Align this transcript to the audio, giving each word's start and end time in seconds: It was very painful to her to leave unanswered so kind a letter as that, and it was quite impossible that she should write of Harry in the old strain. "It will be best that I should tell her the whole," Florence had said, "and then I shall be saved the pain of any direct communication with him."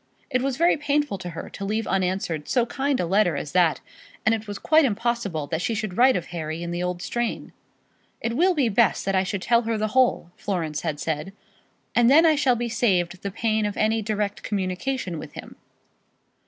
It 0.31 0.41
was 0.41 0.57
very 0.57 0.77
painful 0.77 1.19
to 1.19 1.29
her 1.29 1.47
to 1.51 1.63
leave 1.63 1.85
unanswered 1.85 2.47
so 2.49 2.65
kind 2.65 2.99
a 2.99 3.05
letter 3.05 3.35
as 3.35 3.51
that, 3.51 3.81
and 4.25 4.33
it 4.33 4.47
was 4.47 4.57
quite 4.57 4.83
impossible 4.83 5.45
that 5.45 5.61
she 5.61 5.75
should 5.75 5.95
write 5.95 6.15
of 6.15 6.25
Harry 6.33 6.63
in 6.63 6.71
the 6.71 6.81
old 6.81 7.03
strain. 7.03 7.53
"It 8.19 8.35
will 8.35 8.55
be 8.55 8.67
best 8.67 9.05
that 9.05 9.13
I 9.13 9.21
should 9.21 9.43
tell 9.43 9.61
her 9.61 9.77
the 9.77 9.89
whole," 9.89 10.31
Florence 10.35 10.81
had 10.81 10.99
said, 10.99 11.33
"and 11.93 12.09
then 12.09 12.25
I 12.25 12.33
shall 12.33 12.55
be 12.55 12.67
saved 12.67 13.21
the 13.21 13.29
pain 13.29 13.63
of 13.63 13.77
any 13.77 14.01
direct 14.01 14.41
communication 14.41 15.19
with 15.19 15.33
him." 15.33 15.55